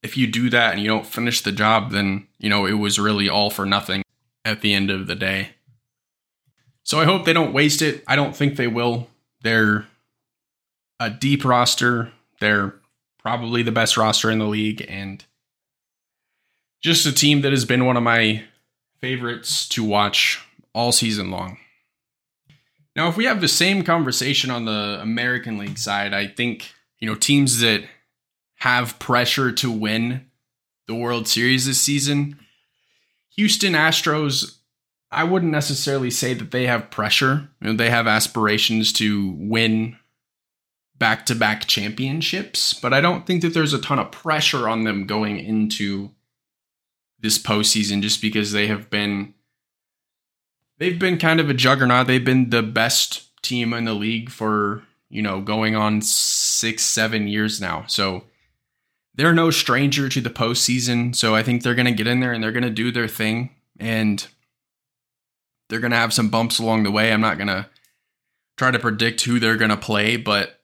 if 0.03 0.17
you 0.17 0.27
do 0.27 0.49
that 0.49 0.73
and 0.73 0.81
you 0.81 0.87
don't 0.87 1.05
finish 1.05 1.41
the 1.41 1.51
job, 1.53 1.91
then 1.91 2.27
you 2.37 2.49
know 2.49 2.65
it 2.65 2.73
was 2.73 2.99
really 2.99 3.29
all 3.29 3.49
for 3.49 3.65
nothing 3.65 4.03
at 4.43 4.61
the 4.61 4.73
end 4.73 4.91
of 4.91 5.07
the 5.07 5.15
day. 5.15 5.51
So 6.87 7.01
I 7.01 7.03
hope 7.03 7.25
they 7.25 7.33
don't 7.33 7.51
waste 7.51 7.81
it. 7.81 8.01
I 8.07 8.15
don't 8.15 8.33
think 8.33 8.55
they 8.55 8.67
will. 8.67 9.09
They're 9.41 9.87
a 11.01 11.09
deep 11.09 11.43
roster. 11.43 12.13
They're 12.39 12.75
probably 13.19 13.61
the 13.61 13.73
best 13.73 13.97
roster 13.97 14.31
in 14.31 14.39
the 14.39 14.45
league 14.45 14.85
and 14.87 15.25
just 16.81 17.05
a 17.05 17.11
team 17.11 17.41
that 17.41 17.51
has 17.51 17.65
been 17.65 17.85
one 17.85 17.97
of 17.97 18.03
my 18.03 18.45
favorites 19.01 19.67
to 19.67 19.83
watch 19.83 20.41
all 20.73 20.93
season 20.93 21.29
long. 21.29 21.57
Now, 22.95 23.09
if 23.09 23.17
we 23.17 23.25
have 23.25 23.41
the 23.41 23.49
same 23.49 23.83
conversation 23.83 24.49
on 24.49 24.63
the 24.63 24.99
American 25.01 25.57
League 25.57 25.77
side, 25.77 26.13
I 26.13 26.25
think, 26.25 26.71
you 26.99 27.09
know, 27.09 27.15
teams 27.15 27.59
that 27.59 27.83
have 28.59 28.97
pressure 28.97 29.51
to 29.51 29.69
win 29.69 30.25
the 30.87 30.95
World 30.95 31.27
Series 31.27 31.65
this 31.65 31.81
season, 31.81 32.39
Houston 33.35 33.73
Astros 33.73 34.57
I 35.11 35.23
wouldn't 35.23 35.51
necessarily 35.51 36.11
say 36.11 36.33
that 36.33 36.51
they 36.51 36.67
have 36.67 36.91
pressure. 36.91 37.49
You 37.61 37.67
know, 37.67 37.77
they 37.77 37.89
have 37.89 38.07
aspirations 38.07 38.91
to 38.93 39.31
win 39.37 39.97
back 40.97 41.25
to 41.27 41.35
back 41.35 41.67
championships, 41.67 42.73
but 42.73 42.93
I 42.93 43.01
don't 43.01 43.25
think 43.25 43.41
that 43.41 43.53
there's 43.53 43.73
a 43.73 43.81
ton 43.81 43.99
of 43.99 44.11
pressure 44.11 44.67
on 44.67 44.83
them 44.83 45.05
going 45.05 45.39
into 45.39 46.11
this 47.19 47.37
postseason 47.37 48.01
just 48.01 48.21
because 48.21 48.51
they 48.51 48.67
have 48.67 48.89
been 48.89 49.33
they've 50.77 50.99
been 50.99 51.17
kind 51.17 51.39
of 51.39 51.49
a 51.49 51.53
juggernaut. 51.53 52.07
They've 52.07 52.23
been 52.23 52.49
the 52.49 52.63
best 52.63 53.41
team 53.41 53.73
in 53.73 53.85
the 53.85 53.93
league 53.93 54.29
for, 54.29 54.83
you 55.09 55.21
know, 55.21 55.41
going 55.41 55.75
on 55.75 56.01
six, 56.01 56.83
seven 56.83 57.27
years 57.27 57.61
now. 57.61 57.85
So 57.87 58.25
they're 59.15 59.33
no 59.33 59.49
stranger 59.51 60.09
to 60.09 60.21
the 60.21 60.29
postseason. 60.29 61.15
So 61.15 61.33
I 61.33 61.43
think 61.43 61.63
they're 61.63 61.75
gonna 61.75 61.91
get 61.91 62.07
in 62.07 62.19
there 62.19 62.33
and 62.33 62.43
they're 62.43 62.51
gonna 62.51 62.69
do 62.69 62.91
their 62.91 63.07
thing. 63.07 63.51
And 63.79 64.27
they're 65.69 65.79
going 65.79 65.91
to 65.91 65.97
have 65.97 66.13
some 66.13 66.29
bumps 66.29 66.59
along 66.59 66.83
the 66.83 66.91
way. 66.91 67.11
I'm 67.11 67.21
not 67.21 67.37
going 67.37 67.47
to 67.47 67.67
try 68.57 68.71
to 68.71 68.79
predict 68.79 69.21
who 69.21 69.39
they're 69.39 69.57
going 69.57 69.69
to 69.69 69.77
play, 69.77 70.17
but 70.17 70.61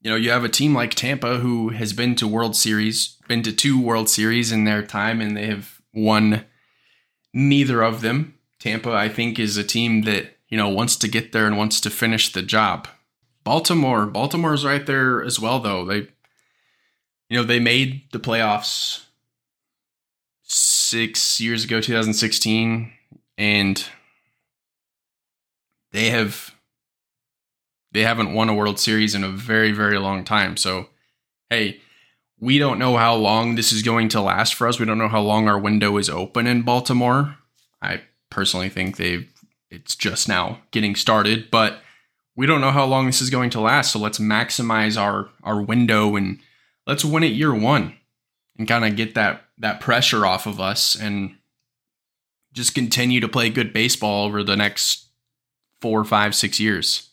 you 0.00 0.10
know, 0.10 0.16
you 0.16 0.30
have 0.30 0.44
a 0.44 0.48
team 0.48 0.74
like 0.74 0.94
Tampa 0.94 1.38
who 1.38 1.68
has 1.68 1.92
been 1.92 2.16
to 2.16 2.26
World 2.26 2.56
Series, 2.56 3.18
been 3.28 3.42
to 3.44 3.52
two 3.52 3.80
World 3.80 4.08
Series 4.08 4.50
in 4.50 4.64
their 4.64 4.82
time 4.82 5.20
and 5.20 5.36
they 5.36 5.46
have 5.46 5.80
won 5.94 6.44
neither 7.32 7.82
of 7.82 8.00
them. 8.00 8.34
Tampa, 8.58 8.92
I 8.92 9.08
think, 9.08 9.38
is 9.38 9.56
a 9.56 9.64
team 9.64 10.02
that, 10.02 10.36
you 10.48 10.56
know, 10.56 10.68
wants 10.68 10.96
to 10.96 11.08
get 11.08 11.32
there 11.32 11.46
and 11.46 11.56
wants 11.56 11.80
to 11.82 11.90
finish 11.90 12.32
the 12.32 12.42
job. 12.42 12.88
Baltimore, 13.44 14.06
Baltimore's 14.06 14.64
right 14.64 14.84
there 14.84 15.22
as 15.22 15.38
well 15.38 15.60
though. 15.60 15.84
They 15.84 16.08
you 17.28 17.38
know, 17.38 17.44
they 17.44 17.60
made 17.60 18.02
the 18.12 18.20
playoffs 18.20 19.04
6 20.42 21.40
years 21.40 21.64
ago, 21.64 21.80
2016 21.80 22.92
and 23.36 23.84
they 25.92 26.10
have 26.10 26.54
they 27.92 28.02
haven't 28.02 28.32
won 28.32 28.48
a 28.48 28.54
World 28.54 28.78
Series 28.78 29.14
in 29.14 29.24
a 29.24 29.28
very 29.28 29.72
very 29.72 29.98
long 29.98 30.24
time. 30.24 30.56
So, 30.56 30.88
hey, 31.50 31.80
we 32.38 32.58
don't 32.58 32.78
know 32.78 32.96
how 32.96 33.14
long 33.14 33.54
this 33.54 33.72
is 33.72 33.82
going 33.82 34.08
to 34.10 34.20
last 34.20 34.54
for 34.54 34.66
us. 34.66 34.80
We 34.80 34.86
don't 34.86 34.98
know 34.98 35.08
how 35.08 35.22
long 35.22 35.48
our 35.48 35.58
window 35.58 35.96
is 35.96 36.10
open 36.10 36.46
in 36.46 36.62
Baltimore. 36.62 37.36
I 37.80 38.02
personally 38.30 38.68
think 38.68 38.96
they've 38.96 39.28
it's 39.70 39.96
just 39.96 40.28
now 40.28 40.60
getting 40.70 40.94
started, 40.94 41.50
but 41.50 41.80
we 42.36 42.46
don't 42.46 42.60
know 42.60 42.70
how 42.70 42.84
long 42.84 43.06
this 43.06 43.20
is 43.20 43.30
going 43.30 43.50
to 43.50 43.60
last. 43.60 43.92
So 43.92 43.98
let's 43.98 44.18
maximize 44.18 45.00
our 45.00 45.28
our 45.42 45.60
window 45.60 46.16
and 46.16 46.38
let's 46.86 47.04
win 47.04 47.22
it 47.22 47.32
year 47.32 47.54
one 47.54 47.96
and 48.58 48.68
kind 48.68 48.84
of 48.84 48.96
get 48.96 49.14
that 49.14 49.44
that 49.58 49.80
pressure 49.80 50.26
off 50.26 50.46
of 50.46 50.60
us 50.60 50.94
and 50.94 51.36
just 52.52 52.74
continue 52.74 53.20
to 53.20 53.28
play 53.28 53.48
good 53.50 53.72
baseball 53.72 54.26
over 54.26 54.42
the 54.42 54.56
next 54.56 55.06
four, 55.80 56.04
five, 56.04 56.34
six 56.34 56.60
years. 56.60 57.10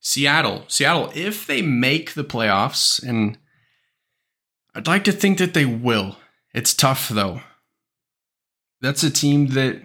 Seattle, 0.00 0.64
Seattle, 0.68 1.10
if 1.14 1.46
they 1.46 1.60
make 1.60 2.14
the 2.14 2.24
playoffs, 2.24 3.02
and 3.02 3.36
I'd 4.74 4.86
like 4.86 5.04
to 5.04 5.12
think 5.12 5.38
that 5.38 5.54
they 5.54 5.64
will. 5.64 6.16
It's 6.54 6.72
tough 6.72 7.08
though. 7.08 7.42
That's 8.80 9.02
a 9.02 9.10
team 9.10 9.48
that 9.48 9.82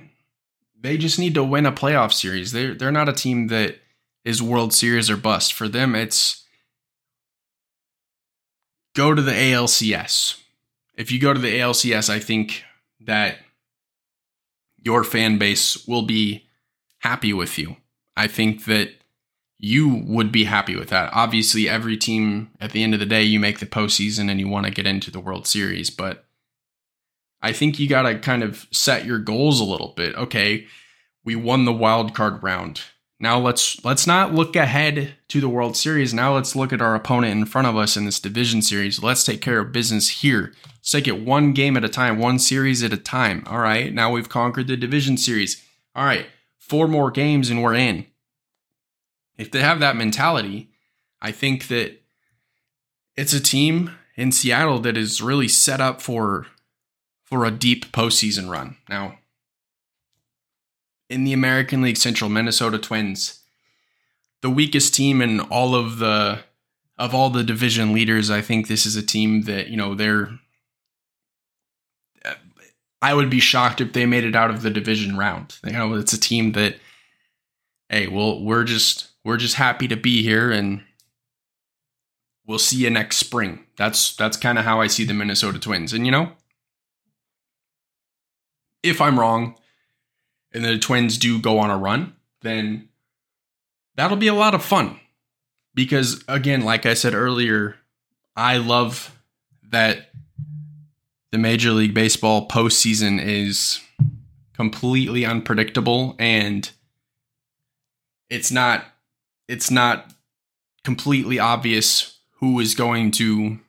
they 0.80 0.98
just 0.98 1.18
need 1.18 1.34
to 1.34 1.44
win 1.44 1.66
a 1.66 1.72
playoff 1.72 2.14
series. 2.14 2.52
They're 2.52 2.76
they're 2.76 2.92
not 2.92 3.10
a 3.10 3.14
team 3.14 3.48
that 3.48 3.78
is 4.24 4.42
World 4.42 4.74
Series 4.74 5.10
or 5.10 5.18
bust. 5.18 5.54
For 5.54 5.68
them, 5.68 5.96
it's 5.96 6.46
go 8.96 9.14
to 9.14 9.22
the 9.22 9.32
ALCS. 9.32 10.40
If 10.96 11.12
you 11.12 11.20
go 11.20 11.34
to 11.34 11.40
the 11.40 11.60
ALCS, 11.60 12.10
I 12.10 12.20
think 12.20 12.64
that 13.02 13.40
your 14.84 15.04
fan 15.04 15.38
base 15.38 15.88
will 15.88 16.04
be 16.04 16.48
happy 17.00 17.34
with 17.34 17.58
you. 17.58 17.78
I 18.16 18.28
think 18.28 18.66
that 18.66 18.92
you 19.58 20.04
would 20.08 20.32
be 20.32 20.44
happy 20.44 20.76
with 20.76 20.90
that. 20.90 21.10
Obviously, 21.14 21.70
every 21.70 21.96
team 21.98 22.52
at 22.60 22.72
the 22.72 22.84
end 22.84 22.94
of 22.94 23.00
the 23.00 23.06
day, 23.06 23.24
you 23.24 23.40
make 23.40 23.60
the 23.60 23.66
postseason 23.66 24.30
and 24.30 24.40
you 24.40 24.48
want 24.48 24.66
to 24.66 24.72
get 24.72 24.86
into 24.86 25.10
the 25.10 25.22
World 25.22 25.48
Series, 25.48 25.90
but 25.90 26.26
I 27.42 27.54
think 27.54 27.80
you 27.80 27.88
got 27.88 28.04
to 28.04 28.20
kind 28.20 28.44
of 28.44 28.68
set 28.72 29.06
your 29.06 29.20
goals 29.20 29.60
a 29.60 29.66
little 29.66 29.94
bit. 29.96 30.16
Okay, 30.16 30.68
we 31.24 31.36
won 31.36 31.66
the 31.66 31.74
wild 31.74 32.14
card 32.14 32.42
round. 32.44 32.82
Now 33.24 33.40
let's 33.40 33.82
let's 33.86 34.06
not 34.06 34.34
look 34.34 34.54
ahead 34.58 35.16
to 35.30 35.40
the 35.40 35.48
World 35.48 35.78
Series. 35.78 36.14
Now 36.14 36.36
let's 36.36 36.58
look 36.58 36.74
at 36.74 36.82
our 36.82 36.94
opponent 36.94 37.32
in 37.32 37.46
front 37.46 37.70
of 37.70 37.78
us 37.78 37.96
in 37.96 38.04
this 38.04 38.20
division 38.20 38.62
series. 38.62 39.02
Let's 39.02 39.24
take 39.24 39.40
care 39.40 39.60
of 39.60 39.72
business 39.72 40.10
here. 40.10 40.52
Let's 40.66 40.92
take 40.92 41.08
it 41.08 41.22
one 41.22 41.54
game 41.54 41.78
at 41.78 41.86
a 41.86 41.90
time, 41.90 42.20
one 42.20 42.38
series 42.38 42.84
at 42.84 42.92
a 42.92 42.98
time. 42.98 43.46
All 43.48 43.60
right. 43.60 43.94
Now 43.94 44.12
we've 44.12 44.28
conquered 44.28 44.68
the 44.68 44.76
division 44.76 45.16
series. 45.16 45.64
All 45.96 46.04
right. 46.04 46.26
Four 46.60 46.90
more 46.90 47.12
games 47.12 47.50
and 47.50 47.64
we're 47.64 47.76
in. 47.76 48.08
If 49.38 49.52
they 49.52 49.62
have 49.62 49.80
that 49.80 49.96
mentality, 49.96 50.72
I 51.22 51.32
think 51.32 51.70
that 51.70 52.02
it's 53.16 53.32
a 53.32 53.40
team 53.40 53.92
in 54.18 54.34
Seattle 54.34 54.80
that 54.80 54.98
is 54.98 55.22
really 55.22 55.48
set 55.48 55.80
up 55.80 56.02
for 56.02 56.48
for 57.24 57.46
a 57.46 57.52
deep 57.52 57.86
postseason 57.94 58.50
run. 58.50 58.76
Now, 58.90 59.20
in 61.10 61.24
the 61.24 61.34
American 61.34 61.82
League 61.82 61.98
Central, 61.98 62.30
Minnesota 62.30 62.78
Twins, 62.78 63.42
the 64.42 64.50
weakest 64.50 64.94
team 64.94 65.22
in 65.22 65.40
all 65.40 65.76
of 65.76 66.00
the 66.00 66.40
of 66.98 67.14
all 67.14 67.30
the 67.30 67.44
division 67.44 67.94
leaders. 67.94 68.30
I 68.30 68.42
think 68.42 68.68
this 68.68 68.86
is 68.86 68.96
a 68.96 69.06
team 69.06 69.44
that 69.44 69.68
you 69.68 69.78
know 69.78 69.96
they're. 69.96 70.40
I 73.02 73.14
would 73.14 73.30
be 73.30 73.42
shocked 73.42 73.82
if 73.82 73.92
they 73.92 74.06
made 74.06 74.24
it 74.24 74.36
out 74.36 74.50
of 74.50 74.62
the 74.62 74.70
division 74.70 75.18
round. 75.18 75.58
You 75.66 75.74
know, 75.74 75.94
it's 75.96 76.14
a 76.14 76.20
team 76.20 76.54
that, 76.54 76.78
hey, 77.90 78.08
well, 78.08 78.42
we're 78.42 78.64
just 78.64 79.10
we're 79.26 79.38
just 79.38 79.56
happy 79.56 79.90
to 79.90 79.98
be 79.98 80.24
here, 80.24 80.52
and 80.52 80.84
we'll 82.46 82.60
see 82.60 82.78
you 82.78 82.90
next 82.90 83.18
spring. 83.18 83.66
That's 83.78 84.16
that's 84.16 84.38
kind 84.38 84.58
of 84.58 84.66
how 84.66 84.80
I 84.80 84.88
see 84.88 85.04
the 85.04 85.14
Minnesota 85.14 85.60
Twins. 85.60 85.92
And 85.94 86.06
you 86.06 86.12
know, 86.12 86.32
if 88.84 89.02
I'm 89.02 89.20
wrong, 89.20 89.56
and 90.54 90.64
the 90.64 90.78
Twins 90.78 91.18
do 91.18 91.40
go 91.40 91.60
on 91.60 91.70
a 91.70 91.78
run, 91.78 92.16
then 92.42 92.90
that'll 93.96 94.18
be 94.18 94.28
a 94.28 94.34
lot 94.34 94.56
of 94.56 94.64
fun. 94.64 95.00
Because 95.76 96.24
again, 96.28 96.62
like 96.62 96.86
I 96.86 96.94
said 96.94 97.14
earlier, 97.14 97.76
I 98.36 98.58
love 98.58 99.20
that 99.72 100.10
the 101.32 101.38
Major 101.38 101.72
League 101.72 101.96
Baseball 101.96 102.48
postseason 102.48 103.20
is 103.24 103.80
completely 104.54 105.26
unpredictable 105.26 106.16
and 106.20 106.70
it's 108.30 108.52
not 108.52 108.86
it's 109.48 109.72
not 109.72 110.14
completely 110.84 111.40
obvious 111.40 112.20
who 112.40 112.60
is 112.60 112.76
going 112.76 113.10
to 113.10 113.60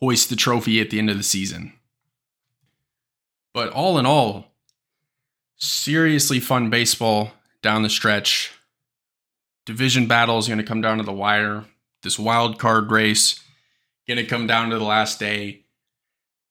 hoist 0.00 0.30
the 0.30 0.36
trophy 0.36 0.80
at 0.80 0.90
the 0.90 0.98
end 0.98 1.10
of 1.10 1.16
the 1.16 1.22
season. 1.22 1.72
But 3.52 3.70
all 3.70 3.98
in 3.98 4.06
all, 4.06 4.47
seriously 5.58 6.40
fun 6.40 6.70
baseball 6.70 7.32
down 7.62 7.82
the 7.82 7.90
stretch. 7.90 8.52
Division 9.66 10.06
battle 10.06 10.38
is 10.38 10.46
going 10.46 10.58
to 10.58 10.64
come 10.64 10.80
down 10.80 10.98
to 10.98 11.04
the 11.04 11.12
wire. 11.12 11.64
This 12.02 12.18
wild 12.18 12.58
card 12.58 12.90
race 12.90 13.40
going 14.06 14.16
to 14.16 14.24
come 14.24 14.46
down 14.46 14.70
to 14.70 14.78
the 14.78 14.84
last 14.84 15.20
day. 15.20 15.64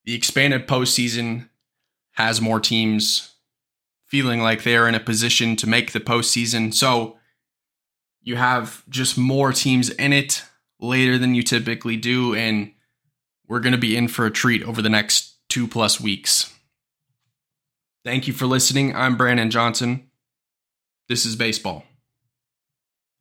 The 0.05 0.13
expanded 0.13 0.67
postseason 0.67 1.49
has 2.11 2.39
more 2.39 2.59
teams 2.59 3.33
feeling 4.05 4.41
like 4.41 4.63
they 4.63 4.77
are 4.77 4.87
in 4.87 4.95
a 4.95 4.99
position 4.99 5.55
to 5.57 5.67
make 5.67 5.91
the 5.91 5.99
postseason. 5.99 6.73
So 6.73 7.17
you 8.21 8.35
have 8.35 8.83
just 8.89 9.17
more 9.17 9.51
teams 9.51 9.89
in 9.89 10.13
it 10.13 10.43
later 10.79 11.17
than 11.17 11.35
you 11.35 11.43
typically 11.43 11.97
do. 11.97 12.35
And 12.35 12.73
we're 13.47 13.59
going 13.59 13.73
to 13.73 13.77
be 13.77 13.97
in 13.97 14.07
for 14.07 14.25
a 14.25 14.31
treat 14.31 14.63
over 14.63 14.81
the 14.81 14.89
next 14.89 15.35
two 15.49 15.67
plus 15.67 15.99
weeks. 15.99 16.53
Thank 18.03 18.27
you 18.27 18.33
for 18.33 18.45
listening. 18.45 18.95
I'm 18.95 19.17
Brandon 19.17 19.51
Johnson. 19.51 20.09
This 21.09 21.25
is 21.25 21.35
baseball. 21.35 21.83